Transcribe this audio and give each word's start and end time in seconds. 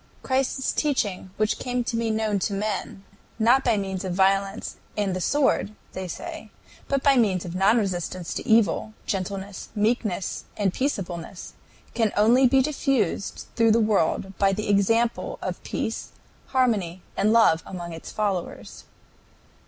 "Christ's 0.23 0.71
teaching, 0.73 1.29
which 1.37 1.59
came 1.59 1.83
to 1.83 1.95
be 1.95 2.09
known 2.09 2.39
to 2.39 2.53
men, 2.53 3.03
not 3.37 3.63
by 3.63 3.77
means 3.77 4.03
of 4.03 4.15
violence 4.15 4.77
and 4.97 5.15
the 5.15 5.21
sword," 5.21 5.75
they 5.93 6.07
say, 6.07 6.49
"but 6.87 7.03
by 7.03 7.17
means 7.17 7.45
of 7.45 7.53
non 7.53 7.77
resistance 7.77 8.33
to 8.33 8.47
evil, 8.47 8.93
gentleness, 9.05 9.69
meekness, 9.75 10.45
and 10.57 10.73
peaceableness, 10.73 11.53
can 11.93 12.11
only 12.17 12.47
be 12.47 12.63
diffused 12.63 13.45
through 13.55 13.73
the 13.73 13.79
world 13.79 14.35
by 14.39 14.51
the 14.51 14.69
example 14.69 15.37
of 15.39 15.61
peace, 15.63 16.13
harmony, 16.47 17.03
and 17.15 17.31
love 17.31 17.61
among 17.63 17.93
its 17.93 18.11
followers." 18.11 18.85